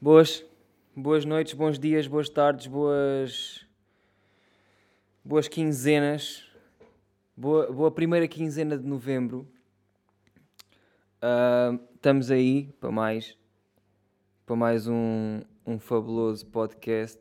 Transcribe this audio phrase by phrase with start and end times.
[0.00, 0.44] Boas,
[0.96, 3.66] boas noites, bons dias, boas tardes, boas.
[5.24, 6.46] boas quinzenas.
[7.36, 9.46] Boa, boa primeira quinzena de novembro.
[11.20, 13.36] Ah, estamos aí para mais.
[14.46, 17.20] para mais um, um fabuloso podcast.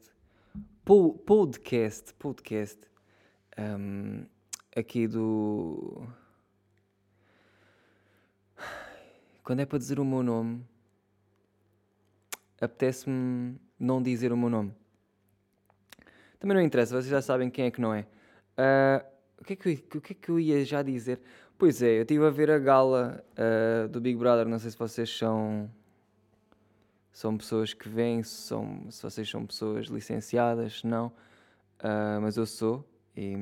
[0.85, 2.79] Po- podcast, podcast.
[3.57, 4.23] Ahm,
[4.75, 6.07] aqui do.
[9.43, 10.63] Quando é para dizer o meu nome,
[12.61, 14.73] apetece-me não dizer o meu nome.
[16.39, 18.07] Também não interessa, vocês já sabem quem é que não é.
[18.57, 19.05] Ah,
[19.39, 21.21] o, que é que eu, o que é que eu ia já dizer?
[21.57, 24.77] Pois é, eu estive a ver a gala ah, do Big Brother, não sei se
[24.77, 25.69] vocês são.
[27.11, 31.11] São pessoas que vêm, são, se vocês são pessoas licenciadas, não.
[31.79, 32.85] Ah, mas eu sou.
[33.15, 33.35] E,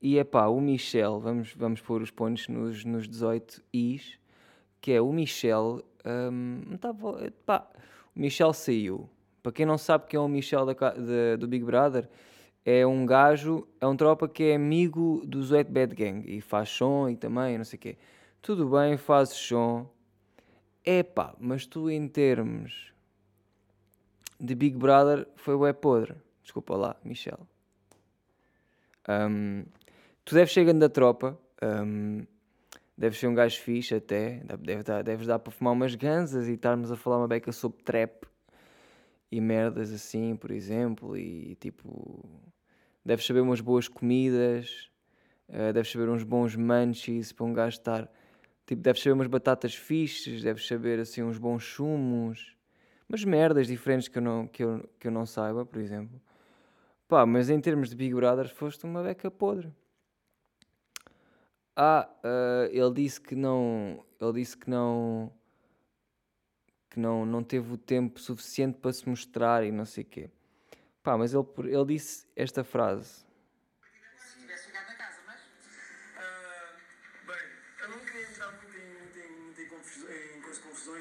[0.00, 4.18] e é pá, o Michel, vamos, vamos pôr os pontos nos, nos 18 Is,
[4.80, 5.82] que é o Michel.
[6.68, 7.66] Não tava- pá,
[8.14, 9.08] o Michel saiu.
[9.42, 12.08] Para quem não sabe quem é o Michel da da- do Big Brother,
[12.64, 16.68] é um gajo, é um tropa que é amigo do Zoet Bad Gang e faz
[16.68, 17.96] som e também, não sei o quê.
[18.42, 19.88] Tudo bem, faz som.
[20.84, 22.92] É pá, mas tu em termos
[24.40, 26.14] de Big Brother foi o é podre.
[26.42, 27.38] Desculpa lá, Michel.
[29.08, 29.64] Hum,
[30.24, 31.38] tu deves grande da tropa.
[31.62, 32.26] hum,
[32.96, 34.40] deves ser um gajo fixe até.
[34.44, 37.52] deve- Deve dar, deves dar para fumar umas ganzas e estarmos a falar uma beca
[37.52, 38.24] sobre trap
[39.30, 41.16] e merdas assim, por exemplo.
[41.16, 42.24] E tipo,
[43.04, 44.90] deves saber umas boas comidas.
[45.48, 48.10] eh, deves saber uns bons munchies para um gajo estar.
[48.66, 52.56] Tipo, deves saber umas batatas fixes, deves saber assim uns bons chumos.
[53.08, 56.20] Umas merdas diferentes que eu não, que eu, que eu não saiba, por exemplo.
[57.06, 58.12] Pá, mas em termos de Big
[58.52, 59.72] foste uma beca podre.
[61.76, 64.04] Ah, ah, ele disse que não.
[64.20, 65.30] Ele disse que não.
[66.90, 70.30] Que não, não teve o tempo suficiente para se mostrar e não sei o quê.
[71.02, 73.26] Pá, mas ele, ele disse esta frase.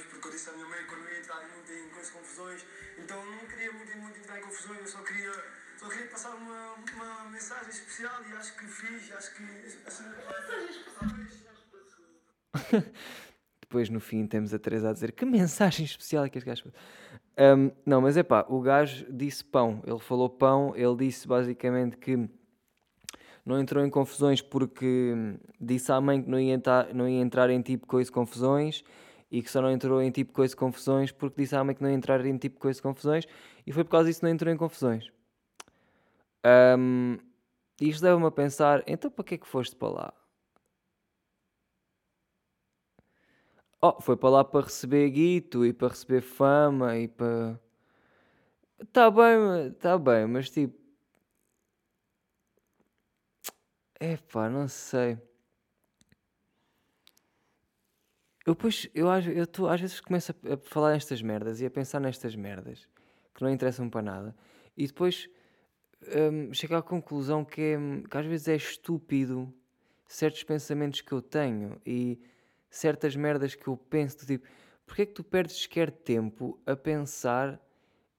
[0.09, 2.65] porque eu disse à minha mãe que eu não ia entrar muito em coisas confusões,
[2.97, 5.31] então eu não queria muito, muito entrar em confusões, eu só queria,
[5.85, 9.43] só queria passar uma, uma mensagem especial e acho que fiz, acho que.
[9.85, 10.03] Assim,
[13.61, 16.63] Depois no fim temos a Teresa a dizer que mensagem especial é que este gajo
[16.63, 16.73] fez?"
[17.37, 19.83] Ahm, não, mas é pá, o gajo disse pão.
[19.85, 22.29] Ele falou pão, ele disse basicamente que
[23.45, 25.13] não entrou em confusões porque
[25.59, 28.83] disse à mãe que não ia, entrar, não ia entrar em tipo coisa de confusões
[29.29, 31.83] e que só não entrou em tipo coisa de confusões porque disse à mãe que
[31.83, 33.27] não ia entrar em tipo coisa de confusões
[33.67, 35.11] e foi por causa disso que não entrou em confusões.
[36.45, 37.17] Ahm,
[37.81, 40.13] isto leva-me a pensar, então para que é que foste para lá?
[43.81, 47.59] Oh, foi para lá para receber guito e para receber fama e para.
[48.91, 50.75] Tá bem, tá bem, mas tipo.
[53.99, 55.17] Epá, não sei.
[58.45, 61.69] Eu depois, eu, eu tô, às vezes começo a, a falar nestas merdas e a
[61.71, 62.87] pensar nestas merdas
[63.33, 64.35] que não interessam para nada
[64.77, 65.27] e depois
[66.31, 67.77] hum, chego à conclusão que, é,
[68.09, 69.53] que às vezes é estúpido
[70.07, 72.19] certos pensamentos que eu tenho e
[72.69, 74.47] certas merdas que eu penso, do tipo,
[74.85, 77.59] porque é que tu perdes sequer tempo a pensar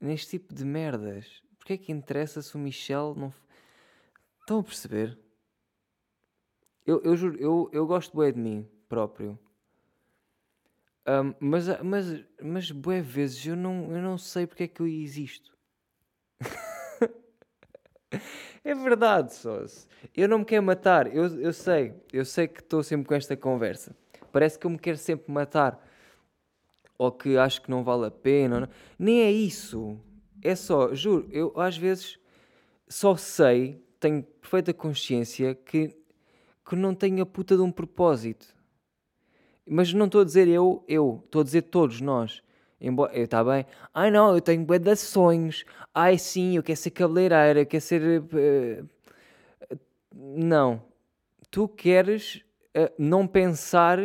[0.00, 1.42] neste tipo de merdas?
[1.58, 3.32] Porque é que interessa se o Michel não.
[4.40, 5.18] Estão a perceber?
[6.84, 9.38] Eu, eu juro, eu, eu gosto bem de mim próprio.
[11.04, 14.86] Ahm, mas, mas, mas bué vezes eu não, eu não sei porque é que eu
[14.86, 15.56] existo.
[18.64, 19.88] é verdade, sócio.
[20.14, 21.14] Eu não me quero matar.
[21.14, 21.94] Eu, eu sei.
[22.12, 23.94] Eu sei que estou sempre com esta conversa.
[24.32, 25.82] Parece que eu me quero sempre matar.
[26.98, 28.60] Ou que acho que não vale a pena.
[28.60, 28.68] não-
[28.98, 29.98] Nem é isso.
[30.42, 32.18] É só, juro, eu às vezes
[32.88, 35.96] só sei, tenho perfeita consciência que,
[36.68, 38.54] que não tenho a puta de um propósito.
[39.68, 42.42] Mas não estou a dizer eu, eu, estou a dizer todos nós.
[42.80, 43.64] Embora, está bem?
[43.94, 45.64] Ai não, eu tenho bué de sonhos.
[45.94, 48.02] Ai sim, eu quero ser cabeleireira, eu quero ser.
[48.02, 48.84] eh,
[49.70, 49.76] eh,
[50.12, 50.82] não.
[51.50, 52.44] Tu queres
[52.74, 53.98] eh, não pensar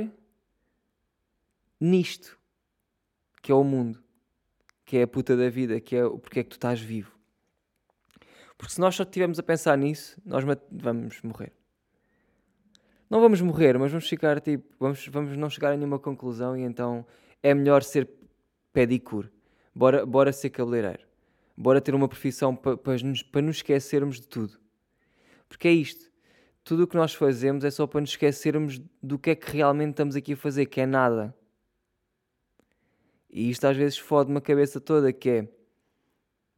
[1.80, 2.38] nisto,
[3.42, 4.02] que é o mundo,
[4.86, 7.12] que é a puta da vida, que é o porque é que tu estás vivo.
[8.58, 11.52] Porque se nós só estivermos a pensar nisso, nós vamos morrer.
[13.10, 16.62] Não vamos morrer, mas vamos ficar tipo, vamos, vamos não chegar a nenhuma conclusão e
[16.62, 17.06] então
[17.44, 18.08] é melhor ser
[18.74, 19.30] pedicure.
[19.74, 21.08] Bora, bora ser cabeleireiro.
[21.56, 24.60] Bora ter uma profissão para nos, pa nos esquecermos de tudo.
[25.48, 26.10] Porque é isto.
[26.64, 29.92] Tudo o que nós fazemos é só para nos esquecermos do que é que realmente
[29.92, 31.36] estamos aqui a fazer, que é nada.
[33.30, 35.50] E isto às vezes fode-me a cabeça toda, que é...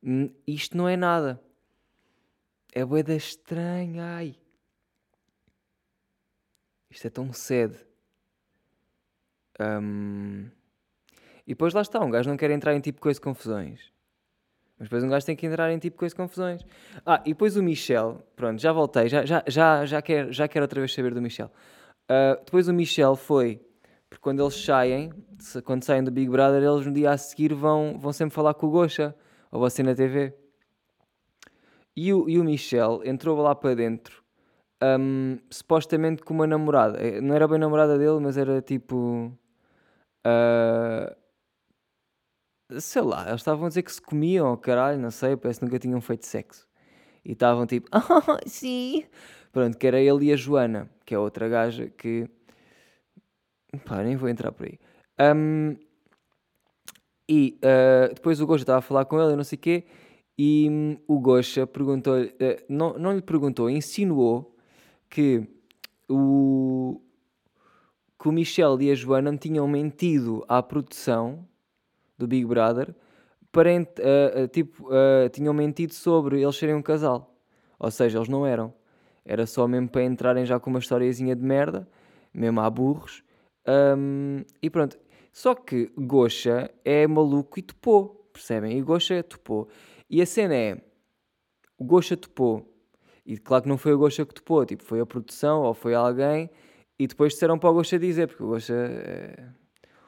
[0.03, 1.41] "Hum, Isto não é nada.
[2.73, 4.35] É boeda estranha, ai.
[6.89, 7.77] Isto é tão sede.
[9.59, 10.49] Hum,
[11.45, 13.91] E depois lá está, um gajo não quer entrar em tipo coisa de confusões.
[14.77, 16.61] Mas depois um gajo tem que entrar em tipo coisa de confusões.
[17.05, 20.63] Ah, e depois o Michel, pronto, já voltei, já, já, já, já, quero, já quero
[20.63, 21.51] outra vez saber do Michel.
[22.09, 23.61] Ah, depois o Michel foi,
[24.09, 25.11] porque quando eles saem,
[25.63, 28.67] quando saem do Big Brother, eles no dia a seguir vão, vão sempre falar com
[28.67, 29.15] o Gosha,
[29.51, 30.33] ou você na TV.
[31.95, 34.23] E o, e o Michel entrou lá para dentro,
[34.99, 36.97] hum, supostamente com uma namorada.
[36.99, 39.31] Eh, Não era bem namorada dele, mas era tipo.
[40.25, 41.15] ah,
[42.79, 45.65] sei lá, eles estavam a dizer que se comiam, oh, caralho, não sei, parece que
[45.65, 46.67] nunca tinham feito sexo.
[47.25, 49.05] E estavam tipo, ah, sim.
[49.51, 52.27] Pronto, que era ele e a Joana, que é outra gaja que.
[53.85, 54.79] Pá, nem vou entrar por aí.
[55.19, 55.75] Hum,
[57.29, 59.85] e ah, depois o Gosha estava a falar com ele não sei o quê,
[60.37, 64.55] e hum, o Gosha perguntou-lhe, eh, não, não lhe perguntou, insinuou
[65.09, 65.47] que
[66.09, 67.01] o,
[68.19, 71.47] que o Michel e a Joana tinham mentido à produção
[72.23, 72.95] do Big Brother
[73.55, 77.35] ah, ah, tipo, ah, tinham mentido sobre eles serem um casal.
[77.79, 78.73] Ou seja, eles não eram.
[79.25, 81.87] Era só mesmo para entrarem já com uma historiazinha de merda,
[82.33, 83.23] mesmo a burros.
[83.65, 84.97] Ahm, e pronto.
[85.31, 88.77] Só que Gosha é maluco e topou, percebem?
[88.77, 89.67] E Gosha topou.
[90.09, 90.81] E a cena é:
[91.77, 92.69] o Gosha topou.
[93.25, 95.93] E claro que não foi o Gosha que topou, tipo, foi a produção ou foi
[95.95, 96.49] alguém.
[96.99, 98.73] E depois disseram para o Gosha dizer, porque o Gosha.
[98.73, 99.62] eh,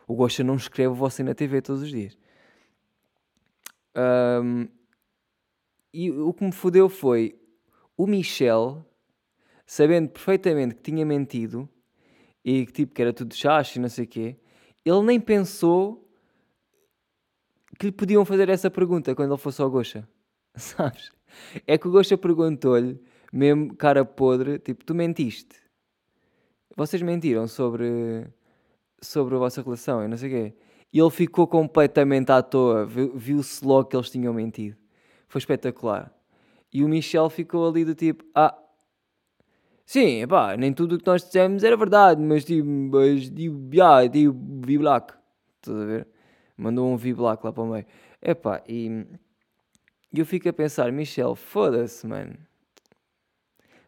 [0.08, 2.18] o Gosha não escreve você na TV todos os dias.
[3.96, 4.68] Ahm,
[5.94, 7.40] e o que me fodeu foi
[7.98, 8.86] o Michel,
[9.66, 11.70] sabendo perfeitamente que tinha mentido
[12.44, 14.38] e que tipo que era tudo chacho e não sei o quê,
[14.84, 16.06] ele nem pensou
[17.80, 20.08] que lhe podiam fazer essa pergunta quando ele fosse ao Gosha.
[20.56, 21.12] Sabes?
[21.66, 23.02] É que o Gosha perguntou-lhe,
[23.32, 25.56] mesmo cara podre, tipo, tu mentiste.
[26.76, 28.28] Vocês mentiram sobre,
[29.06, 30.54] sobre a vossa relação e não sei o quê.
[30.94, 34.78] E ele ficou completamente à toa, viu- viu-se logo que eles tinham mentido.
[35.28, 36.14] Foi espetacular.
[36.72, 38.58] E o Michel ficou ali do tipo, ah,
[39.86, 44.10] sim, pá, nem tudo o que nós dissemos era verdade, mas tipo, mas tipo, yeah,
[44.10, 44.36] tipo,
[44.66, 45.14] vi black.
[45.58, 46.08] Estás a ver?
[46.58, 47.86] Mandou um vi black lá para o meio.
[48.22, 49.06] Epá, e
[50.14, 52.38] e eu fico a pensar, Michel, foda-se, mano.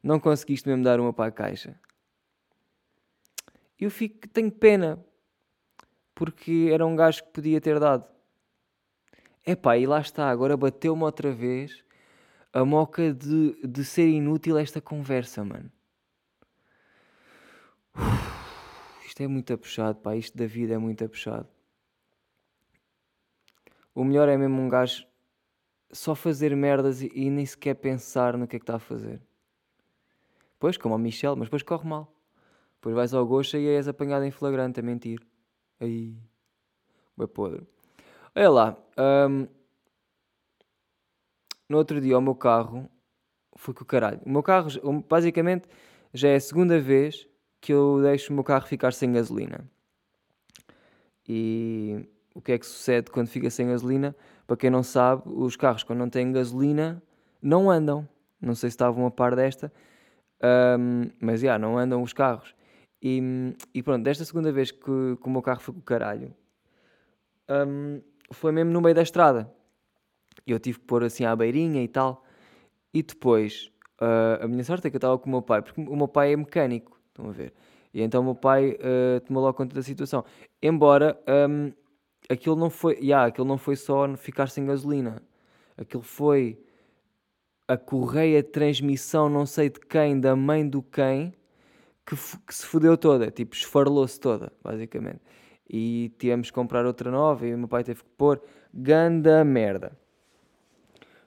[0.03, 1.79] Não conseguiste mesmo dar uma para a caixa.
[3.79, 5.03] Eu fico, tenho pena,
[6.17, 8.03] porque era um gajo que podia ter dado.
[9.45, 11.83] Epá, e lá está, agora bateu-me outra vez
[12.51, 15.71] a moca de, de ser inútil esta conversa, mano.
[17.95, 21.47] Uf, isto é muito apuxado, pá, isto da vida é muito apuxado.
[23.93, 25.05] O melhor é mesmo um gajo
[25.91, 29.21] só fazer merdas e, e nem sequer pensar no que é que está a fazer.
[30.57, 32.11] Pois, como o Michel, mas depois corre mal.
[32.77, 35.19] Depois vais ao Gosha e és apanhado em flagrante a mentir.
[35.79, 36.15] Aí,
[37.19, 37.67] é podre.
[38.35, 38.77] Olha lá,
[39.29, 39.47] hum,
[41.69, 42.89] no outro dia o meu carro
[43.55, 44.19] foi com o caralho.
[44.25, 44.69] O meu carro,
[45.07, 45.67] basicamente,
[46.13, 47.27] já é a segunda vez
[47.59, 49.69] que eu deixo o meu carro ficar sem gasolina.
[51.27, 54.15] E o que é que sucede quando fica sem gasolina?
[54.45, 57.01] Para quem não sabe, os carros quando não têm gasolina
[57.41, 58.07] não andam.
[58.39, 59.71] Não sei se estavam a par desta,
[60.79, 62.55] hum, mas já, não andam os carros.
[63.01, 63.21] E,
[63.73, 66.33] e pronto, desta segunda vez que, que o meu carro foi com o caralho,
[67.49, 68.01] hum,
[68.31, 69.51] foi mesmo no meio da estrada.
[70.45, 72.23] Eu tive que pôr assim à beirinha e tal.
[72.93, 75.79] E depois, ah, a minha sorte é que eu estava com o meu pai, porque
[75.81, 77.53] o meu pai é mecânico, estão a ver?
[77.93, 80.25] E então o meu pai ah, tomou logo conta da situação.
[80.61, 81.71] Embora hum,
[82.29, 85.21] aquilo não foi, yeah, aquilo não foi só ficar sem gasolina.
[85.77, 86.59] Aquilo foi
[87.67, 91.33] a correia de transmissão, não sei de quem, da mãe do quem,
[92.07, 95.19] que, que se fodeu toda, tipo, esfarelou-se toda, basicamente.
[95.69, 98.41] E tivemos que comprar outra nova e o meu pai teve que pôr
[98.73, 99.91] ganda merda.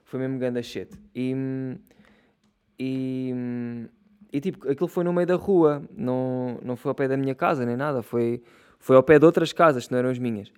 [0.04, 0.90] Foi mesmo ganda shit.
[1.14, 1.34] E,
[2.78, 3.34] e,
[4.32, 7.34] e tipo, aquilo foi no meio da rua, não, não foi ao pé da minha
[7.34, 8.42] casa nem nada, foi,
[8.78, 10.50] foi ao pé de outras casas que não eram as minhas.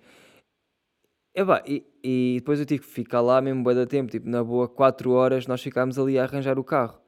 [1.35, 4.41] Epá, e, e depois eu tive que ficar lá mesmo bué da tempo, tipo, na
[4.43, 7.01] boa 4 horas nós ficámos ali a arranjar o carro.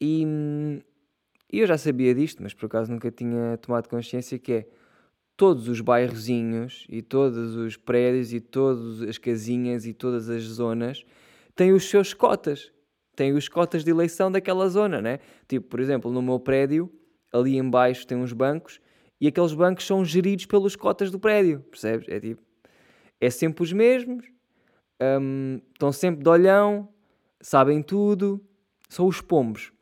[0.00, 0.26] E,
[1.50, 4.66] e eu já sabia disto, mas por acaso nunca tinha tomado consciência que é
[5.36, 11.04] todos os bairrozinhos e todos os prédios e todas as casinhas e todas as zonas
[11.54, 12.72] têm os seus cotas.
[13.16, 15.18] Têm os cotas de eleição daquela zona, né?
[15.48, 16.92] Tipo, por exemplo, no meu prédio,
[17.32, 18.80] ali em baixo tem uns bancos
[19.20, 22.08] e aqueles bancos são geridos pelos cotas do prédio, percebes?
[22.08, 22.42] É tipo,
[23.20, 24.26] é sempre os mesmos,
[25.20, 26.88] hum, estão sempre de olhão,
[27.40, 28.40] sabem tudo,
[28.88, 29.72] são os pombos.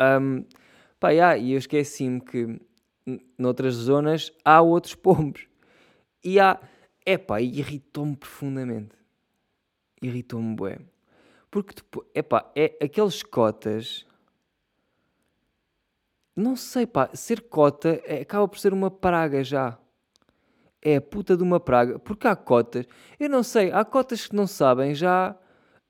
[0.00, 0.44] Um,
[0.98, 2.60] pá, yeah, e eu esqueci-me que
[3.38, 5.46] noutras zonas há outros pombos.
[6.24, 6.60] E há.
[7.04, 8.94] Epá, e irritou-me profundamente.
[10.02, 10.78] Irritou-me, bué.
[11.50, 14.06] Porque, depois, epá, é aqueles cotas.
[16.36, 19.78] Não sei, pá, ser cota é- acaba por ser uma praga já.
[20.82, 21.98] É a puta de uma praga.
[21.98, 22.86] Porque há cotas.
[23.18, 25.36] Eu não sei, há cotas que não sabem já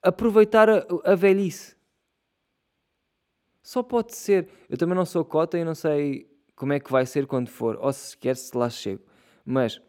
[0.03, 1.77] aproveitar a, a velhice.
[3.63, 4.49] Só pode ser.
[4.69, 7.79] Eu também não sou cota e não sei como é que vai ser quando for.
[7.81, 9.03] Ou se sequer se lá chego.
[9.45, 9.81] Mas.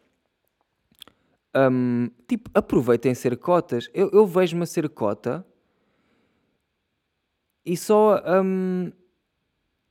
[1.55, 3.89] hum, tipo, aproveitem ser cotas.
[3.93, 5.45] Eu, eu vejo-me a ser cota.
[7.65, 8.21] E só.
[8.43, 8.91] Hum,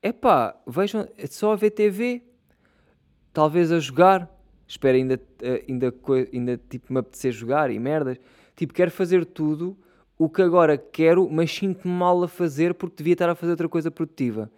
[0.02, 1.08] epá, vejam.
[1.28, 2.22] Só a ver TV.
[3.32, 4.28] Talvez a jogar.
[4.66, 5.92] Espero ainda, eh, ainda,
[6.32, 8.18] ainda tipo, me apetecer jogar e merdas.
[8.54, 9.76] Tipo, quero fazer tudo
[10.20, 13.70] o que agora quero, mas sinto-me mal a fazer porque devia estar a fazer outra
[13.70, 14.50] coisa produtiva.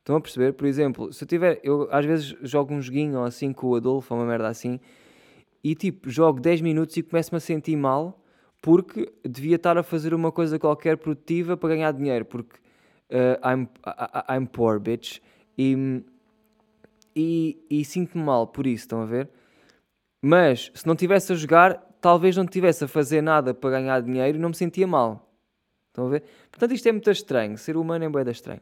[0.00, 0.54] Estão a perceber?
[0.54, 1.60] Por exemplo, se eu tiver.
[1.62, 4.80] Eu às vezes jogo um joguinho assim com o Adolfo, uma merda assim,
[5.62, 8.20] e tipo, jogo 10 minutos e começo-me a sentir mal
[8.60, 12.56] porque devia estar a fazer uma coisa qualquer produtiva para ganhar dinheiro, porque
[13.08, 15.20] eh, I'm, I- I'm poor, bitch.
[15.56, 16.02] E,
[17.14, 19.30] e, e sinto-me mal por isso, estão a ver?
[20.20, 24.38] Mas se não estivesse a jogar, talvez não estivesse a fazer nada para ganhar dinheiro
[24.38, 25.30] e não me sentia mal.
[25.88, 26.24] Estão a ver?
[26.50, 27.56] Portanto, isto é muito estranho.
[27.56, 28.60] Ser humano é bué estranho.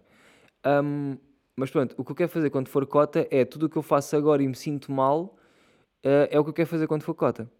[0.66, 1.16] Hum,
[1.56, 3.82] mas pronto, o que eu quero fazer quando for cota é tudo o que eu
[3.82, 5.36] faço agora e me sinto mal
[6.02, 7.50] eh, é o que eu quero fazer quando for cota.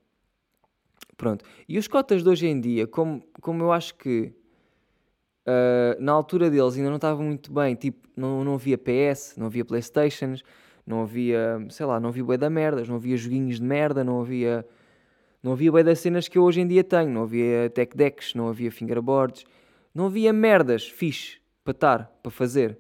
[1.17, 1.45] Pronto.
[1.69, 4.35] E os cotas de hoje em dia, como, como eu acho que
[5.47, 9.47] Uh, na altura deles ainda não estava muito bem, tipo, não, não havia PS, não
[9.47, 10.43] havia Playstations,
[10.87, 14.23] não havia, sei lá, não havia bué da merdas, não havia joguinhos de merda, não
[14.23, 14.67] havia,
[15.45, 18.35] não havia bué das cenas que eu hoje em dia tenho, não havia tech decks,
[18.35, 19.45] não havia fingerboards,
[19.95, 22.79] não havia merdas fixe para estar, para fazer,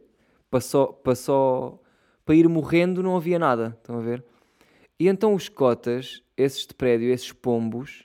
[0.50, 1.78] para só, para só,
[2.24, 4.24] para ir morrendo não havia nada, estão a ver?
[4.98, 8.04] E então os cotas, esses de prédio, esses pombos,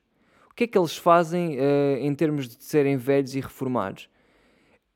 [0.51, 4.09] o que é que eles fazem uh, em termos de serem velhos e reformados?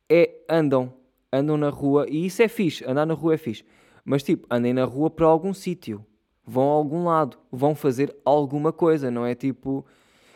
[0.09, 0.93] é andam,
[1.31, 3.65] andam na rua e isso é fixe, andar na rua é fixe.
[4.05, 6.05] Mas tipo, andem na rua para algum sítio,
[6.45, 9.85] vão a algum lado, vão fazer alguma coisa, não é tipo,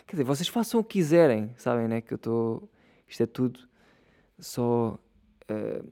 [0.05, 2.01] quer dizer, vocês façam o que quiserem, sabem, né?
[2.01, 2.69] Que eu estou,
[3.07, 3.59] isto é tudo
[4.39, 4.97] só
[5.47, 5.83] eh,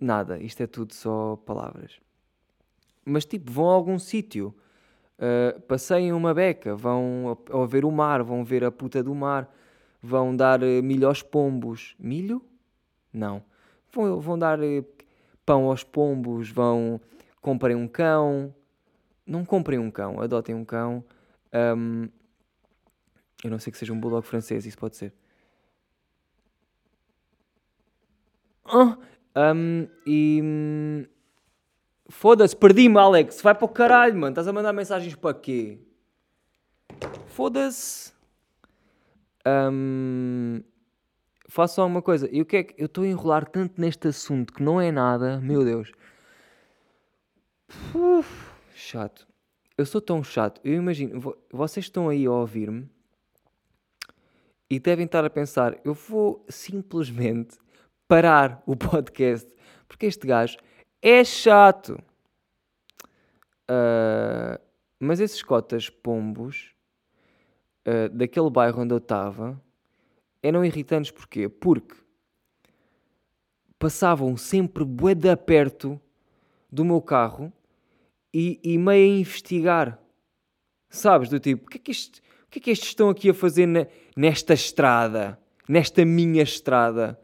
[0.00, 2.00] nada, isto é tudo só palavras.
[3.04, 4.54] Mas tipo, vão a algum sítio,
[5.18, 9.14] uh, passeiem uma beca, vão a, a ver o mar, vão ver a puta do
[9.14, 9.50] mar
[10.04, 11.96] vão dar uh, milho aos pombos.
[11.98, 12.42] Milho?
[13.10, 13.42] Não.
[13.90, 14.84] Vão, vão dar uh,
[15.46, 17.00] pão aos pombos, vão.
[17.44, 18.54] Comprem um cão.
[19.26, 21.04] Não comprem um cão, adotem um cão.
[21.76, 22.08] Um,
[23.44, 25.12] eu não sei que seja um bulldog francês, isso pode ser.
[28.64, 28.96] Ah,
[29.54, 30.40] um, e.
[30.42, 31.04] hum,
[32.08, 33.42] Foda-se, perdi-me, Alex.
[33.42, 34.30] Vai para o caralho, mano.
[34.30, 35.78] Estás a mandar mensagens para quê?
[37.26, 38.14] Foda-se.
[39.46, 40.62] Hum,
[41.46, 42.26] faço só uma coisa.
[42.32, 44.90] E o que é que eu estou a enrolar tanto neste assunto que não é
[44.90, 45.92] nada, meu Deus.
[47.94, 49.26] Uf, chato.
[49.76, 50.60] Eu sou tão chato.
[50.64, 52.88] Eu imagino, vo- vocês estão aí a ouvir-me
[54.70, 57.58] e devem estar a pensar: eu vou simplesmente
[58.06, 59.52] parar o podcast
[59.88, 60.58] porque este gajo
[61.02, 61.98] é chato.
[63.68, 64.60] Ah,
[65.00, 66.74] mas esses cotas pombos
[67.86, 69.60] uh, daquele bairro onde eu estava
[70.42, 71.48] eram irritantes porquê?
[71.48, 71.94] Porque
[73.78, 75.98] passavam sempre bué da perto
[76.74, 77.52] do meu carro
[78.34, 79.98] e, e meio a investigar.
[80.90, 81.28] Sabes?
[81.28, 83.66] Do tipo, o que é que, o que, é que estes estão aqui a fazer
[83.66, 85.38] na- nesta estrada?
[85.68, 87.18] Nesta minha estrada?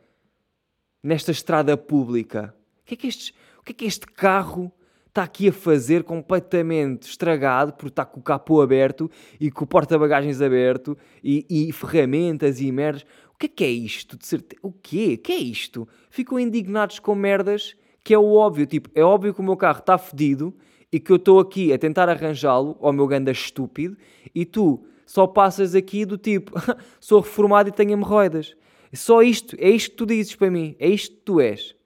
[1.03, 2.55] Nesta estrada pública?
[2.83, 4.73] O que é que, estes, o que, é que este carro
[5.09, 9.67] está aqui a fazer completamente estragado por estar com o capô aberto e com o
[9.67, 13.05] porta-bagagens aberto e, e ferramentas e merdas?
[13.35, 14.17] O que é que é isto?
[14.17, 14.61] De certeza?
[14.63, 15.15] O quê?
[15.15, 15.89] O que é isto?
[16.11, 18.67] Ficam indignados com merdas que é o óbvio.
[18.67, 20.55] Tipo, é óbvio que o meu carro está fedido
[20.93, 23.97] e que eu estou aqui a tentar arranjá-lo, ao meu ganda estúpido,
[24.35, 26.53] e tu só passas aqui do tipo,
[27.01, 28.57] sou reformado e tenho hemorroidas.
[28.93, 31.77] Só isto, é isto que tu dizes para mim, é isto que tu és.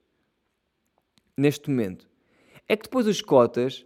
[1.37, 2.07] Neste momento.
[2.67, 3.85] É que depois os cotas,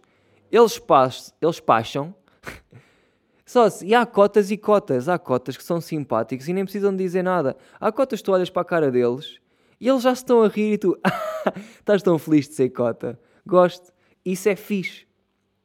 [0.50, 2.14] eles, pas, eles passam.
[3.44, 5.08] Só se, e há cotas e cotas.
[5.08, 7.56] Há cotas que são simpáticos e nem precisam dizer nada.
[7.78, 9.38] Há cotas que tu olhas para a cara deles
[9.80, 10.98] e eles já se estão a rir e tu
[11.78, 13.18] estás tão feliz de ser cota.
[13.46, 13.92] Gosto.
[14.24, 15.06] Isso é fixe.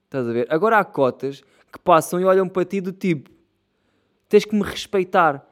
[0.05, 0.48] Estás a ver?
[0.50, 1.41] Agora há cotas
[1.72, 3.29] que passam e olham para ti do tipo:
[4.29, 5.46] tens que me respeitar.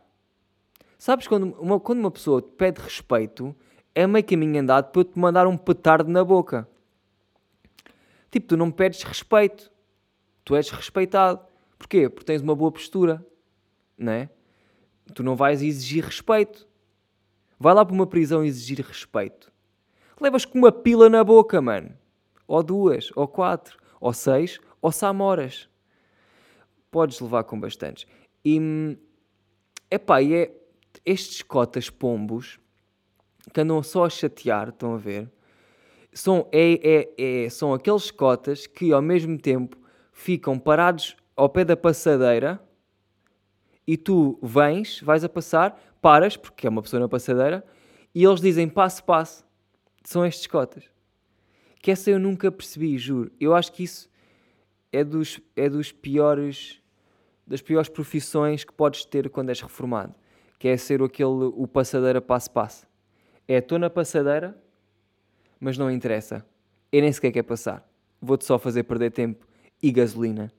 [0.98, 3.53] Sabes quando uma, quando uma pessoa te pede respeito,
[3.94, 6.68] é meio caminho andado para eu te mandar um petardo na boca.
[8.32, 9.72] Tipo, tu não me pedes respeito.
[10.46, 11.46] Tu és respeitado.
[11.77, 12.10] Porquê?
[12.10, 13.25] Porque tens uma boa postura.
[13.98, 14.30] Não é?
[15.13, 16.68] Tu não vais exigir respeito.
[17.60, 19.51] Vai lá para uma prisão exigir respeito.
[20.24, 21.89] Levas com uma pila na boca, mano.
[22.48, 25.68] Ou duas, ou quatro, ou seis, ou samoras.
[26.89, 28.08] Podes levar com bastantes.
[28.46, 28.98] E,
[29.92, 30.56] epá, e é
[31.06, 32.58] estes cotas pombos
[33.53, 35.30] que andam só a chatear, estão a ver?
[36.13, 36.80] São, é,
[37.18, 39.77] é, é, são aqueles cotas que ao mesmo tempo
[40.13, 42.63] ficam parados ao pé da passadeira
[43.86, 47.62] e tu vens, vais a passar, paras, porque é uma pessoa na passadeira,
[48.15, 49.44] e eles dizem passo, passo.
[50.03, 50.83] São estes cotas.
[51.81, 53.31] Que essa eu nunca percebi, juro.
[53.39, 54.10] Eu acho que isso
[54.91, 56.81] é dos, é dos piores
[57.45, 60.15] das piores profissões que podes ter quando és reformado,
[60.57, 62.88] que é ser aquele o passadeira passo passo.
[63.48, 64.57] É estou na passadeira,
[65.60, 66.45] mas não interessa.
[66.91, 67.88] Eu nem sequer quer passar.
[68.22, 69.45] Vou-te só fazer perder tempo
[69.81, 70.51] e gasolina.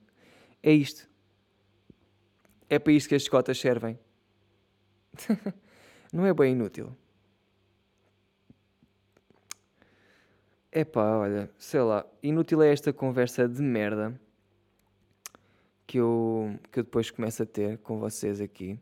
[0.63, 1.09] É isto.
[2.69, 3.99] É para isto que as cotas servem.
[6.13, 6.95] não é bem inútil.
[10.77, 14.21] Epá, olha, sei lá, inútil é esta conversa de merda
[15.87, 18.77] que eu, que eu depois começo a ter com vocês aqui.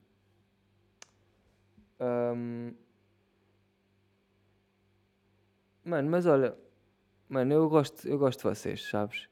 [2.01, 2.73] Um,
[5.85, 6.57] mano, mas olha,
[7.29, 9.29] mano, eu gosto, eu gosto de vocês, sabes?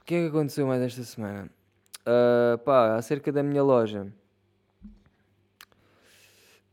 [0.00, 1.50] O que é que aconteceu mais esta semana?
[2.02, 4.12] Uh, pá, acerca da minha loja.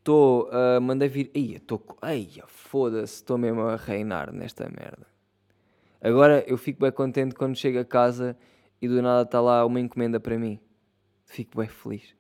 [0.07, 1.29] Estou, uh, mandei vir.
[1.33, 1.85] Eia, estou.
[2.01, 5.05] Eia, foda-se, estou mesmo a reinar nesta merda.
[6.01, 8.37] Agora eu fico bem contente quando chego a casa
[8.81, 10.61] e do nada está lá uma encomenda para mim.
[11.25, 12.15] Fico bem feliz.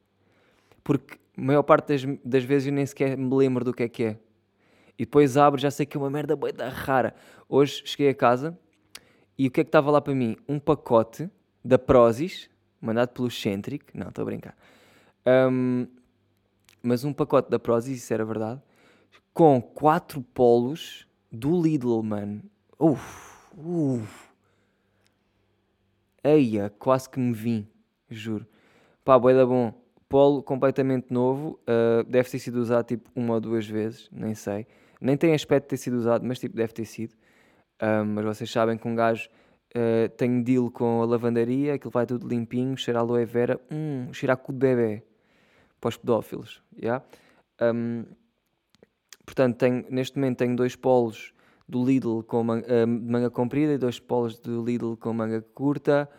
[0.83, 3.87] Porque a maior parte das, das vezes eu nem sequer me lembro do que é
[3.87, 4.19] que é.
[4.99, 7.15] E depois abro já sei que é uma merda bem da rara.
[7.47, 8.59] Hoje cheguei a casa
[9.37, 10.35] e o que é que estava lá para mim?
[10.45, 11.29] Um pacote
[11.63, 12.49] da Prozis,
[12.81, 13.97] mandado pelo Centric.
[13.97, 14.57] Não, estou a brincar.
[15.25, 15.87] Um,
[16.87, 18.61] mas um pacote da Prozis, isso era verdade.
[19.33, 22.41] Com quatro polos do Lidl, mano.
[22.79, 23.51] Uff.
[23.57, 24.29] Uf.
[26.23, 27.67] Eia, quase que me vim,
[28.09, 28.47] juro.
[29.03, 29.73] Pá, boeda bom.
[30.07, 31.59] Polo completamente novo.
[31.63, 34.65] Uh, deve ter sido usado tipo uma ou duas vezes, nem sei.
[35.01, 37.11] Nem tem aspecto de ter sido usado, mas tipo deve ter sido.
[37.81, 39.29] Uh, mas vocês sabem que um gajo
[39.75, 44.11] uh, tem deal com a lavandaria, aquilo vai tudo limpinho, cheira a aloe vera, hum,
[44.13, 45.03] cheira a cu de bebê.
[45.87, 47.01] Para os pedófilos, yeah?
[47.61, 48.03] Um,
[49.25, 51.33] portanto, tenho, neste momento tenho dois polos
[51.65, 56.09] do Lidl com manga, uh, manga comprida e dois polos do Lidl com manga curta.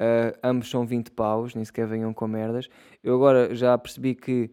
[0.00, 2.70] Uh, ambos são 20 paus, nem sequer venham com merdas.
[3.04, 4.50] Eu agora já percebi que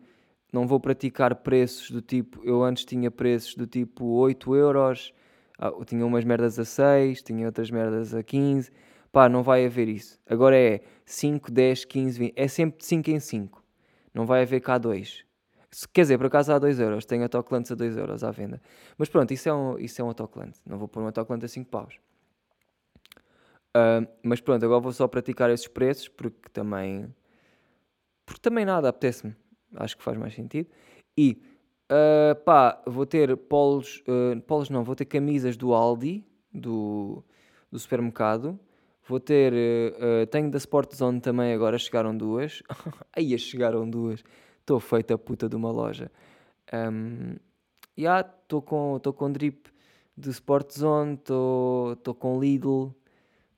[0.52, 2.44] não vou praticar preços do tipo.
[2.44, 5.14] Eu antes tinha preços do tipo 8 euros,
[5.58, 8.70] ah, tinha umas merdas a 6, tinha outras merdas a 15.
[9.10, 10.20] Pá, não vai haver isso.
[10.30, 12.34] Agora é 5, 10, 15, 20.
[12.36, 13.65] É sempre de 5 em 5.
[14.16, 15.26] Não vai haver cá 2.
[15.94, 18.62] Quer dizer, por acaso há 2 euros, tenho autocolantes a 2 euros à venda.
[18.98, 20.62] Mas pronto, isso é um, isso é um autocolante.
[20.66, 22.00] Não vou pôr um autocolante a 5 paus.
[23.76, 27.14] Uh, mas pronto, agora vou só praticar esses preços porque também.
[28.26, 29.36] Porque também nada, apetece-me.
[29.76, 30.70] Acho que faz mais sentido.
[31.18, 31.42] E
[31.92, 34.02] uh, pá, vou ter polos.
[34.08, 37.22] Uh, polos não, vou ter camisas do Aldi, do,
[37.70, 38.58] do supermercado.
[39.08, 39.54] Vou ter.
[39.54, 42.64] Uh, tenho da Sport Zone também agora, chegaram duas.
[43.16, 44.24] Aí chegaram duas
[44.66, 46.12] estou feito a puta de uma loja.
[46.74, 47.36] Um,
[47.98, 49.70] yeah, estou com, com drip
[50.18, 52.92] de Sport Zone, estou com Lidl,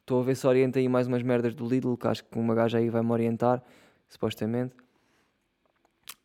[0.02, 2.54] estou a ver se orienta aí mais umas merdas do Lidl, que acho que uma
[2.54, 3.64] gaja aí vai me orientar,
[4.10, 4.76] supostamente.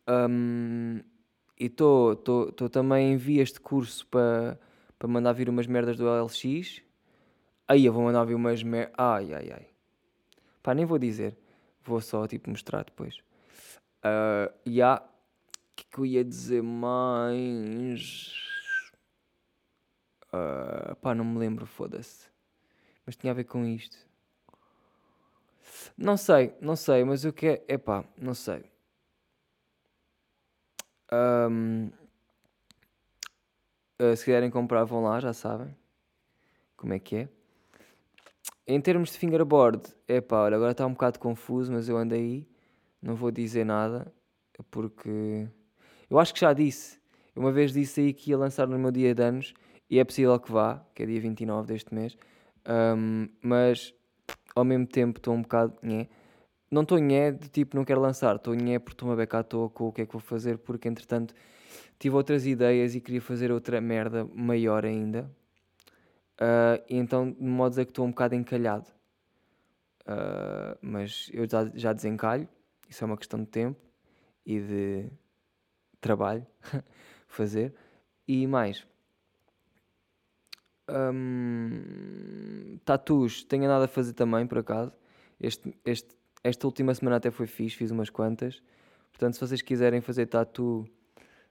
[0.07, 0.99] Um,
[1.57, 2.17] e estou
[2.69, 4.59] também em vias de curso para
[4.99, 6.81] pa mandar vir umas merdas do LX.
[7.67, 8.93] Aí eu vou mandar vir umas merdas.
[8.97, 9.67] Ai ai ai.
[10.61, 11.37] Pá, nem vou dizer.
[11.83, 13.17] Vou só tipo mostrar depois.
[14.03, 15.01] Uh, e há.
[15.01, 18.31] O que, que eu ia dizer mais?
[20.27, 22.27] Uh, pá, não me lembro, foda-se.
[23.05, 23.97] Mas tinha a ver com isto.
[25.97, 27.65] Não sei, não sei, mas o que é.
[27.67, 28.63] Epá, não sei.
[31.11, 31.89] Um,
[34.01, 35.75] uh, se quiserem comprar, vão lá, já sabem
[36.83, 37.29] como é que é.
[38.65, 42.15] Em termos de fingerboard, é pá, olha, agora está um bocado confuso, mas eu ando
[42.15, 42.47] aí
[43.03, 44.11] não vou dizer nada
[44.71, 45.47] porque
[46.09, 46.99] eu acho que já disse.
[47.35, 49.53] uma vez disse aí que ia lançar no meu dia de anos
[49.89, 52.17] E é possível que vá, que é dia 29 deste mês.
[52.67, 53.93] Um, mas
[54.55, 55.73] ao mesmo tempo estou um bocado.
[55.83, 56.07] Nhé.
[56.71, 59.43] Não estou nhé de tipo não quero lançar, estou nhé porque estou-me a becar à
[59.43, 61.33] toa com o que é que vou fazer, porque entretanto
[61.99, 65.29] tive outras ideias e queria fazer outra merda maior ainda.
[66.43, 68.87] Uh, então, de modo a que estou um bocado encalhado.
[70.01, 72.49] Uh, mas eu já, já desencalho,
[72.89, 73.79] isso é uma questão de tempo
[74.45, 75.09] e de
[76.01, 76.45] trabalho
[77.29, 77.73] fazer.
[78.27, 78.85] E mais,
[80.89, 84.91] um, tatus, tenho nada a fazer também, por acaso.
[85.39, 86.09] Este, este,
[86.43, 88.61] esta última semana até foi fixe, fiz umas quantas.
[89.11, 90.85] Portanto, se vocês quiserem fazer tatu,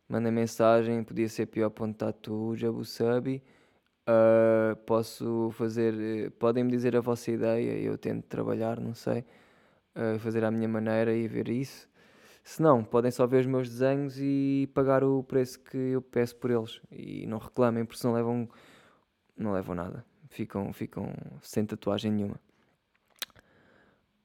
[0.07, 1.03] mandem mensagem.
[1.03, 3.43] Podia ser pior.tatu, jabusabi.
[4.09, 9.25] Uh, posso fazer, podem-me dizer a vossa ideia eu tento trabalhar, não sei.
[9.95, 11.89] Uh, fazer à minha maneira e ver isso.
[12.45, 16.35] Se não, podem só ver os meus desenhos e pagar o preço que eu peço
[16.37, 16.81] por eles.
[16.91, 18.49] E não reclamem, porque senão levam
[19.37, 20.05] não levam nada.
[20.29, 22.41] Ficam, ficam sem tatuagem nenhuma.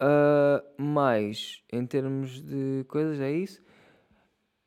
[0.02, 3.62] Uh, mais em termos de coisas, é isso.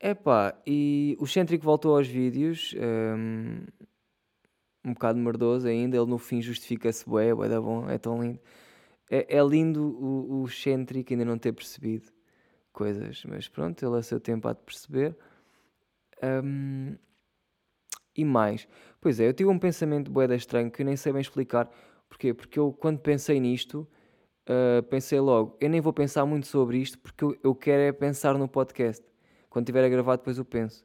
[0.01, 2.75] Epá, e o Centric voltou aos vídeos.
[2.77, 3.65] Um,
[4.85, 5.97] um bocado merdoso ainda.
[5.97, 8.41] Ele no fim justifica-se, bué, é da bom, é tão lindo.
[9.11, 12.13] É, é lindo o, o Centric ainda não ter percebido
[12.73, 15.17] coisas, mas pronto, ele a seu tempo há de perceber.
[16.23, 16.97] Um,
[18.17, 18.69] e mais.
[19.01, 21.71] Pois é, eu tive um pensamento boeda estranho que eu nem sei bem explicar.
[22.09, 22.35] Porquê?
[22.35, 23.89] Porque eu, quando pensei nisto,
[24.49, 27.93] uh, pensei logo, eu nem vou pensar muito sobre isto porque eu, eu quero é
[27.93, 29.05] pensar no podcast.
[29.49, 30.85] Quando tiver a gravar, depois eu penso.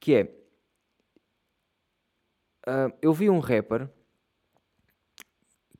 [0.00, 0.39] Que é,
[2.66, 3.88] uh, eu vi um rapper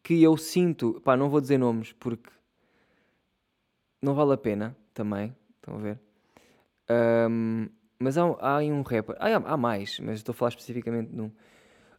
[0.03, 2.31] que eu sinto, pá, não vou dizer nomes porque
[4.03, 6.01] não vale a pena também, estão a ver?
[6.91, 9.15] Um, mas há, há aí um rapper.
[9.19, 11.31] Há, há mais, mas estou a falar especificamente num.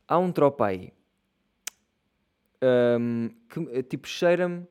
[0.07, 0.91] Há um tropa aí.
[2.63, 4.67] Um, que eh, tipo cheira-me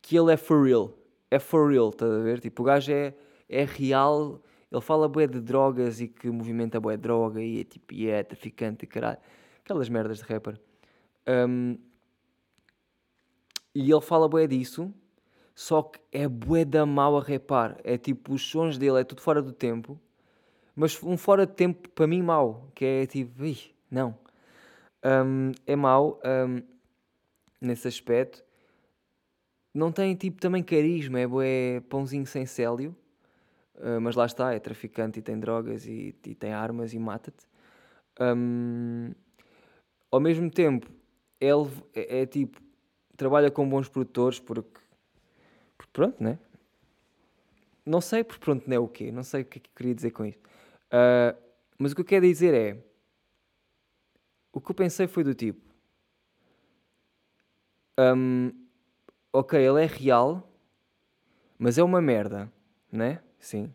[0.00, 0.96] que ele é for real.
[1.30, 2.40] É for real, estás a ver?
[2.40, 3.14] Tipo, o gajo é,
[3.48, 4.40] é real.
[4.74, 8.22] Ele fala bué de drogas e que movimenta de droga e é tipo, e é
[8.22, 9.18] traficante e caralho.
[9.64, 10.60] Aquelas merdas de rapper.
[11.26, 11.78] Um,
[13.74, 14.92] e ele fala bué disso
[15.54, 17.78] só que é bué da mal a repar.
[17.84, 19.98] É tipo, os sons dele é tudo fora do tempo.
[20.74, 22.68] Mas um fora de tempo para mim mau.
[22.74, 24.18] Que é tipo, ih, não.
[25.04, 26.62] Um, é mau um,
[27.60, 28.44] nesse aspecto.
[29.72, 31.20] Não tem tipo também carisma.
[31.20, 32.94] É bué pãozinho sem célio.
[33.76, 37.46] Uh, mas lá está, é traficante e tem drogas e, e tem armas e mata-te.
[38.20, 39.12] Um,
[40.10, 40.88] ao mesmo tempo,
[41.40, 42.60] ele é, é tipo,
[43.16, 44.84] trabalha com bons produtores porque
[45.76, 46.38] porque pronto, né?
[47.84, 49.12] Não sei porque pronto, não é o quê?
[49.12, 50.40] Não sei o que é que eu queria dizer com isto.
[50.86, 51.36] Uh,
[51.78, 52.82] mas o que eu quero dizer é.
[54.52, 55.60] O que eu pensei foi do tipo.
[57.98, 58.52] Um,
[59.32, 60.48] ok, ele é real,
[61.58, 62.50] mas é uma merda,
[62.90, 63.20] né?
[63.38, 63.72] Sim.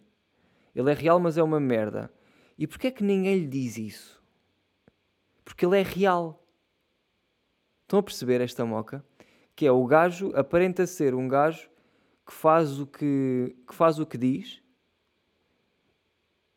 [0.76, 2.12] Ele é real, mas é uma merda.
[2.58, 4.24] E porquê é que ninguém lhe diz isso?
[5.44, 6.46] Porque ele é real.
[7.84, 9.04] Estão a perceber esta moca?
[9.56, 11.70] Que é o gajo aparenta ser um gajo
[12.26, 14.62] que faz o que, que faz o que diz,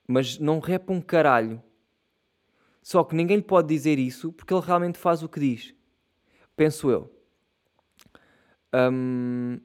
[0.07, 1.63] mas não repa um caralho.
[2.83, 5.75] Só que ninguém lhe pode dizer isso porque ele realmente faz o que diz.
[6.55, 7.11] Penso eu.
[8.75, 9.59] Um,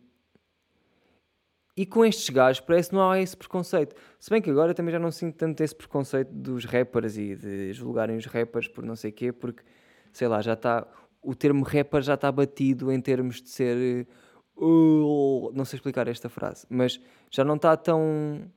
[1.78, 3.96] e com estes gajos parece que não há esse preconceito.
[4.20, 7.72] Se bem que agora também já não sinto tanto esse preconceito dos rappers e de
[7.72, 9.64] julgarem os rappers por não sei quê, porque
[10.12, 10.86] sei lá, já está.
[11.22, 14.08] O termo rapper já está batido em termos de ser
[14.60, 18.52] Uh, não sei explicar esta frase, mas já não está tão.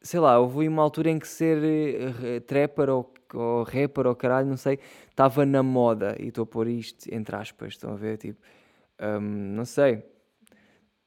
[0.00, 4.46] Sei lá, houve uma altura em que ser uh, trapper ou, ou rapper ou caralho,
[4.46, 4.78] não sei,
[5.10, 6.16] estava na moda.
[6.20, 8.16] E estou a pôr isto entre aspas, estão a ver?
[8.16, 8.40] Tipo,
[9.00, 10.04] um, não sei.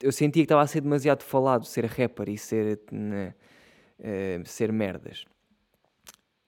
[0.02, 3.36] Eu sentia que estava a ser demasiado falado ser rapper e ser, né,
[4.00, 5.26] uh, ser merdas.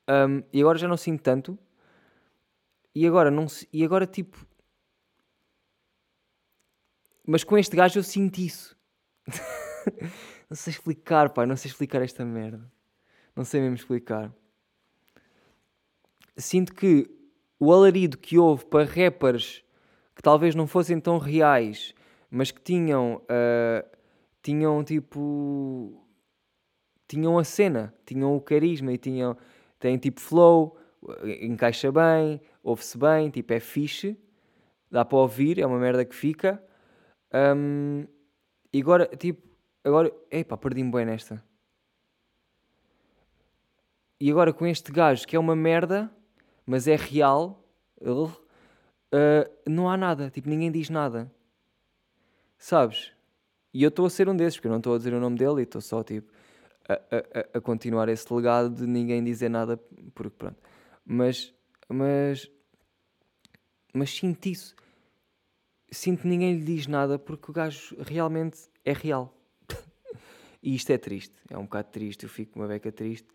[0.10, 1.58] Um, e agora já não sinto tanto.
[2.94, 4.46] E agora, não, e agora tipo,
[7.26, 8.76] mas com este gajo eu sinto isso.
[10.50, 12.62] não sei explicar, pá, não sei explicar esta merda.
[13.36, 14.34] Não sei mesmo explicar.
[16.36, 17.10] Sinto que
[17.60, 19.64] o alarido que houve para rappers
[20.16, 21.94] que talvez não fossem tão reais,
[22.32, 23.98] mas que tinham, uh,
[24.42, 26.08] tinham tipo,
[27.08, 29.36] tinham a cena, tinham o carisma e tinham,
[29.78, 30.78] têm tipo flow,
[31.42, 34.18] encaixa bem, ouve-se bem, tipo é fixe,
[34.90, 36.64] dá para ouvir, é uma merda que fica.
[37.34, 38.06] Um,
[38.74, 39.46] e agora, tipo,
[39.84, 41.44] agora, epá, perdi-me bem nesta.
[44.20, 46.10] E agora com este gajo que é uma merda,
[46.66, 47.62] mas é real,
[48.00, 48.32] uh,
[49.68, 50.30] não há nada.
[50.30, 51.30] Tipo, ninguém diz nada.
[52.62, 53.12] Sabes?
[53.74, 55.36] E eu estou a ser um desses, porque eu não estou a dizer o nome
[55.36, 56.32] dele e estou só, tipo,
[56.88, 59.78] a, a, a, continuar esse legado de ninguém dizer nada,
[60.14, 60.62] porque pronto.
[61.04, 61.52] Mas,
[61.90, 62.52] mas,
[63.92, 64.76] mas sinto isso.
[65.90, 69.36] Sinto que ninguém lhe diz nada porque o gajo realmente é real.
[70.62, 73.28] e isto é triste, é um bocado triste, eu fico uma beca triste.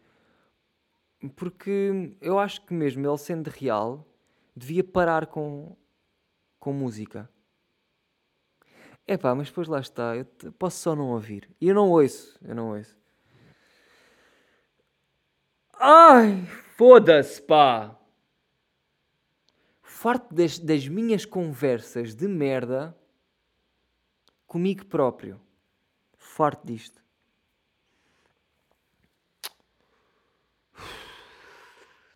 [1.34, 4.06] Porque eu acho que mesmo ele sendo real,
[4.54, 5.76] devia parar com,
[6.60, 7.28] com música.
[9.06, 10.24] É pá, mas depois lá está, eu
[10.58, 11.48] posso só não ouvir.
[11.60, 12.96] E eu não ouço, eu não ouço.
[15.74, 16.44] Ai,
[16.76, 17.96] foda-se, pá!
[19.82, 22.96] Farto das, das minhas conversas de merda
[24.46, 25.40] comigo próprio.
[26.18, 27.00] Farto disto.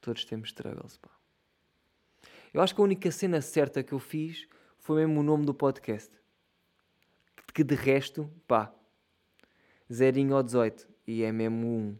[0.00, 1.10] Todos temos struggles, pá.
[2.52, 4.48] Eu acho que a única cena certa que eu fiz
[4.78, 6.19] foi mesmo o nome do podcast.
[7.52, 8.72] Que de resto, pá,
[9.92, 10.88] zerinho ou 18.
[11.06, 11.98] E é mesmo um.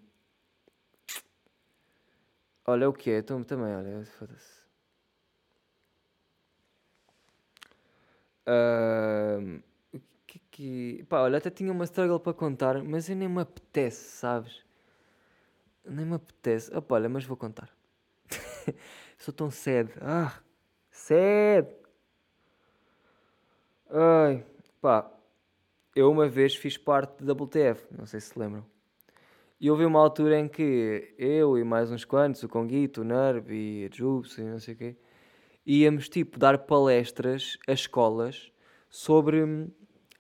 [2.67, 4.61] Olha o que é, então, também, olha, foda-se.
[8.47, 9.63] Uh,
[10.27, 14.05] que, que, pá, olha, até tinha uma struggle para contar, mas eu nem me apetece,
[14.19, 14.65] sabes?
[15.85, 16.75] Nem me apetece.
[16.77, 17.71] Opa, olha, mas vou contar.
[19.19, 19.91] Sou tão sad.
[20.01, 20.41] Ah,
[20.91, 21.67] sad.
[23.91, 24.45] Ai,
[24.81, 25.11] pá.
[25.95, 28.65] Eu uma vez fiz parte da WTF, não sei se se lembram.
[29.61, 33.51] E houve uma altura em que eu e mais uns quantos, o Conguito, o Nerv
[33.51, 34.97] e a Jubes e não sei o quê,
[35.67, 38.51] íamos tipo dar palestras a escolas
[38.89, 39.45] sobre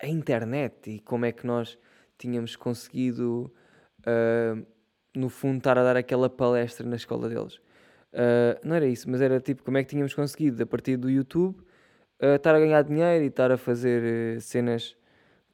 [0.02, 1.78] a internet e como é que nós
[2.18, 3.50] tínhamos conseguido,
[4.00, 4.66] uh,
[5.14, 7.56] no fundo, estar a dar aquela palestra na escola deles.
[8.12, 11.08] Uh, não era isso, mas era tipo como é que tínhamos conseguido, a partir do
[11.08, 11.56] YouTube,
[12.20, 14.99] uh, estar a ganhar dinheiro e estar a fazer cenas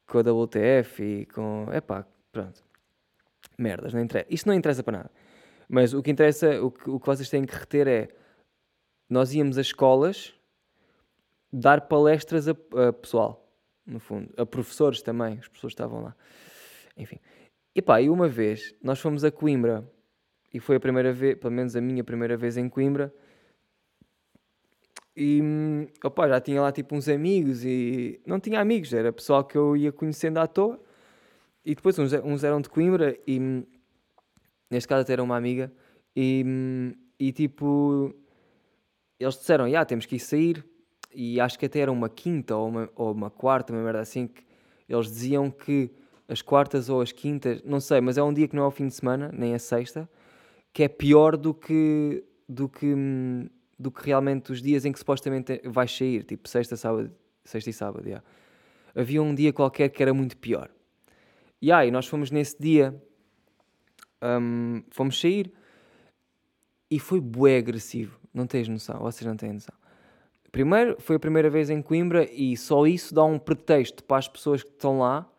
[0.07, 1.67] com a WTF e com.
[1.73, 2.67] Epá, pronto
[3.57, 4.27] merdas, não interessa.
[4.29, 5.11] Isto não interessa para nada.
[5.67, 8.07] Mas o que interessa, o que, o que vocês têm que reter é:
[9.09, 10.33] nós íamos às escolas
[11.51, 13.49] dar palestras a, a pessoal,
[13.85, 16.15] no fundo, a professores também, os professores estavam lá.
[16.95, 17.19] Enfim.
[17.75, 19.89] E pá, e uma vez nós fomos a Coimbra
[20.53, 23.13] e foi a primeira vez, pelo menos a minha primeira vez em Coimbra.
[25.19, 25.41] E
[26.03, 29.75] opa, já tinha lá tipo uns amigos e não tinha amigos, era pessoal que eu
[29.75, 30.79] ia conhecendo à toa.
[31.65, 33.65] E depois uns, uns eram de Coimbra e
[34.69, 35.73] neste caso até era uma amiga
[36.15, 38.13] e, e tipo
[39.19, 40.63] eles disseram, já yeah, temos que ir sair
[41.11, 44.27] e acho que até era uma quinta ou uma, ou uma quarta, uma merda assim
[44.27, 44.43] que
[44.87, 45.89] eles diziam que
[46.27, 48.71] as quartas ou as quintas, não sei, mas é um dia que não é o
[48.71, 50.07] fim de semana, nem a sexta,
[50.71, 52.95] que é pior do que do que
[53.77, 57.11] do que realmente os dias em que supostamente vais sair, tipo sexta, sábado,
[57.43, 58.25] sexta e sábado, yeah.
[58.95, 60.69] Havia um dia qualquer que era muito pior.
[61.61, 62.99] E aí, nós fomos nesse dia,
[64.21, 65.51] um, fomos sair
[66.89, 68.19] e foi bué agressivo.
[68.33, 69.75] Não tens noção, vocês não têm noção.
[70.51, 74.27] Primeiro, foi a primeira vez em Coimbra e só isso dá um pretexto para as
[74.27, 75.29] pessoas que estão lá,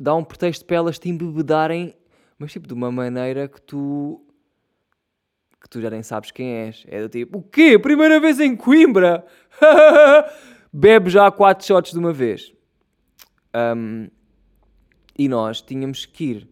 [0.00, 1.94] dá um pretexto para elas te embebedarem,
[2.38, 4.24] mas tipo de uma maneira que tu
[5.60, 6.84] que tu já nem sabes quem és.
[6.88, 7.78] É do tipo, o quê?
[7.78, 9.26] Primeira vez em Coimbra?
[10.72, 12.52] Bebe já quatro shots de uma vez.
[13.54, 14.08] Um,
[15.18, 16.48] e nós tínhamos que ir,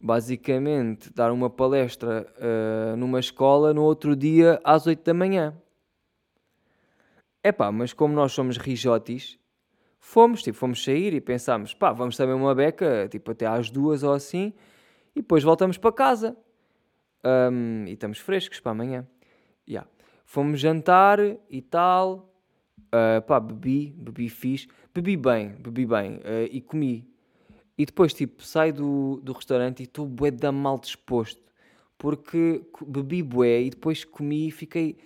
[0.00, 5.56] basicamente, dar uma palestra uh, numa escola no outro dia às 8 da manhã.
[7.42, 9.38] É pá, mas como nós somos rijotis,
[9.98, 14.02] fomos, tipo, fomos sair e pensámos, pá, vamos também uma beca, tipo, até às duas
[14.02, 14.52] ou assim,
[15.14, 16.36] e depois voltamos para casa.
[17.24, 19.06] Um, e estamos frescos para amanhã.
[19.68, 19.88] Yeah.
[20.24, 22.30] Fomos jantar e tal.
[22.78, 24.68] Uh, pá, bebi, bebi fixe.
[24.94, 26.16] Bebi bem, bebi bem.
[26.16, 27.08] Uh, e comi.
[27.76, 31.42] E depois, tipo, saio do, do restaurante e estou bué da mal disposto.
[31.98, 34.96] Porque bebi bué e depois comi e fiquei...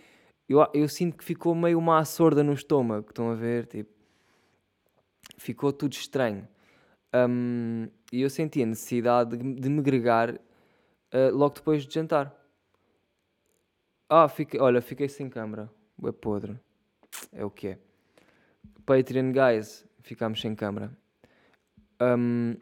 [0.48, 3.66] Eu, eu sinto que ficou meio uma sorda no estômago, estão a ver?
[3.66, 3.90] Tipo,
[5.37, 6.48] ficou tudo estranho.
[7.14, 10.38] Um, e eu senti a necessidade de, de me gregar
[11.12, 12.35] uh, logo depois de jantar.
[14.09, 15.71] Ah, fiquei, olha, fiquei sem câmera.
[16.05, 16.59] É podre.
[17.33, 17.79] É o que é.
[18.87, 20.97] Patreon, guys, ficámos sem câmera.
[22.01, 22.57] Um,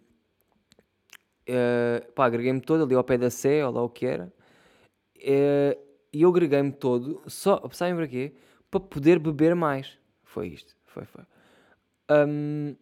[1.49, 4.33] uh, pá, agreguei-me todo ali ao pé da Sé, ou lá o que era.
[5.19, 5.79] Uh,
[6.13, 8.35] e eu agreguei-me todo, só, sabem para quê?
[8.71, 9.99] Para poder beber mais.
[10.25, 11.25] Foi isto, foi, foi.
[12.11, 12.75] Um,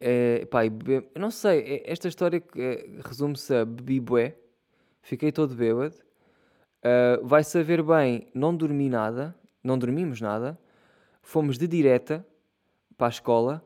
[0.00, 0.60] é, pá,
[1.18, 2.42] não sei, esta história
[3.04, 4.36] resume-se a bebi bué,
[5.02, 5.96] fiquei todo bêbado,
[6.86, 10.56] Uh, vai saber bem, não dormi nada, não dormimos nada,
[11.20, 12.24] fomos de direta
[12.96, 13.64] para a escola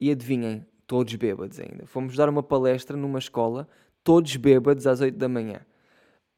[0.00, 1.86] e adivinhem, todos bêbados ainda.
[1.86, 3.68] Fomos dar uma palestra numa escola,
[4.02, 5.60] todos bêbados às 8 da manhã.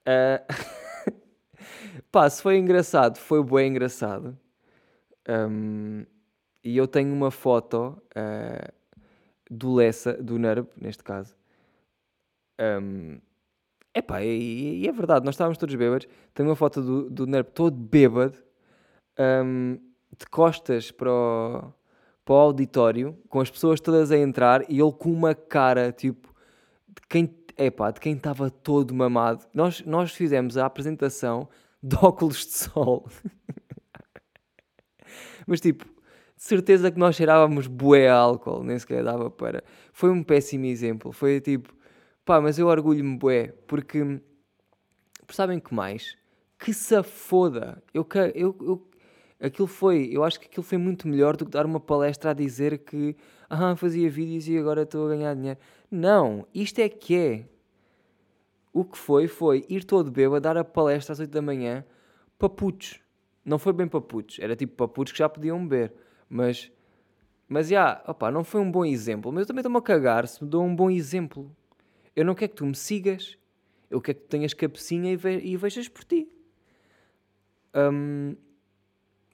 [0.06, 1.08] Uh...
[2.12, 4.38] Pá, se foi engraçado, foi bem engraçado.
[5.26, 6.04] Um,
[6.62, 8.72] e eu tenho uma foto uh,
[9.50, 11.34] do Lessa, do NERB, neste caso.
[12.60, 13.20] Um,
[13.94, 16.08] epá, e, e é verdade, nós estávamos todos bêbados.
[16.34, 18.38] Tenho uma foto do, do NERB todo bêbado,
[19.18, 19.78] um,
[20.16, 21.72] de costas para o,
[22.24, 26.34] para o auditório, com as pessoas todas a entrar e ele com uma cara tipo
[26.88, 29.44] de quem epá, de quem estava todo mamado.
[29.52, 31.48] Nós, nós fizemos a apresentação
[31.82, 33.08] de óculos de sol.
[35.46, 35.84] Mas tipo,
[36.38, 39.64] de certeza que nós cheirávamos bué a álcool, nem sequer dava para.
[39.92, 41.10] Foi um péssimo exemplo.
[41.10, 41.74] Foi tipo,
[42.24, 44.20] pá, mas eu orgulho-me bué, porque
[45.30, 46.16] sabem que mais?
[46.56, 47.82] Que se foda.
[47.92, 48.88] Eu, eu, eu,
[49.40, 52.34] aquilo foi, eu acho que aquilo foi muito melhor do que dar uma palestra a
[52.34, 53.16] dizer que
[53.50, 55.58] ah, fazia vídeos e agora estou a ganhar dinheiro.
[55.90, 57.48] Não, isto é que é.
[58.72, 61.84] O que foi, foi ir todo bêbado, dar a palestra às 8 da manhã
[62.38, 63.00] para putos.
[63.44, 65.92] Não foi bem para putos, era tipo para putos que já podiam beber.
[66.28, 66.70] Mas,
[67.48, 69.32] mas já, opa, não foi um bom exemplo.
[69.32, 71.50] Mas eu também estou-me a cagar se me dou um bom exemplo.
[72.14, 73.38] Eu não quero que tu me sigas.
[73.90, 76.28] Eu quero que tu tenhas cabecinha e, ve e vejas por ti.
[77.74, 78.36] Um,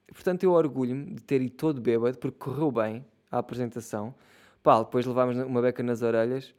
[0.09, 4.14] portanto, eu orgulho-me de ter ido todo bêbado, porque correu bem a apresentação.
[4.62, 6.54] Pá, depois levámos uma beca nas orelhas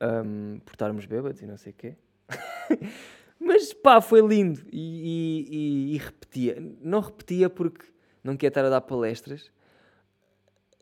[0.00, 1.96] um, por estarmos bêbados e não sei o quê.
[3.38, 6.56] Mas pá, foi lindo e, e, e, repetia.
[6.80, 7.86] Não repetia porque
[8.24, 9.52] não queria estar a dar palestras,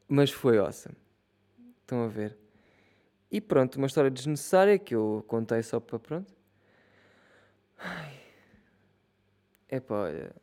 [0.09, 0.97] mas foi awesome.
[1.81, 2.39] Estão a ver?
[3.31, 6.33] E pronto, uma história desnecessária que eu contei só para pronto.
[9.69, 10.35] É pá, olha.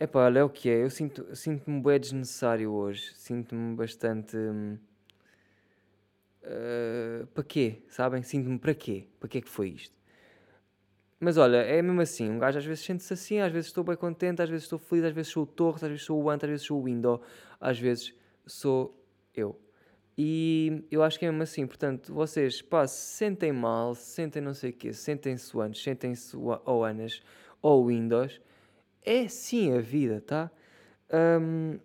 [0.00, 0.82] É pá, olha, é o que é.
[0.82, 3.12] Eu sinto-me sinto bem desnecessário hoje.
[3.14, 4.36] Sinto-me bastante.
[4.36, 4.78] Hum,
[6.42, 7.82] uh, para quê?
[7.88, 8.22] Sabem?
[8.22, 9.06] Sinto-me para quê?
[9.20, 9.97] Para que é que foi isto?
[11.20, 12.30] Mas olha, é mesmo assim.
[12.30, 15.04] Um gajo às vezes sente-se assim, às vezes estou bem contente, às vezes estou feliz,
[15.04, 17.20] às vezes sou o Torres, às vezes sou o Ant, às vezes sou o Window,
[17.60, 18.14] às vezes
[18.46, 18.96] sou
[19.34, 19.58] eu.
[20.16, 21.66] E eu acho que é mesmo assim.
[21.66, 26.36] Portanto, vocês, pá, se sentem mal, se sentem não sei o quê, sentem-se Antes, sentem-se
[26.36, 27.22] o Anas
[27.62, 28.40] ou Windows,
[29.02, 30.50] é sim a vida, tá?
[31.12, 31.78] Um,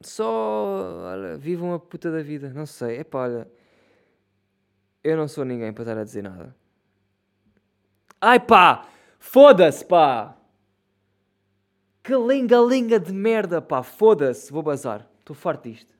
[0.00, 2.98] só, olha, vivam a puta da vida, não sei.
[2.98, 3.50] É pá, olha,
[5.04, 6.54] eu não sou ninguém para estar a dizer nada.
[8.28, 8.88] Ai pá,
[9.20, 10.36] foda-se pá.
[12.02, 15.08] Que linga-linga de merda pá, foda-se, vou bazar.
[15.20, 15.95] Estou farto disto.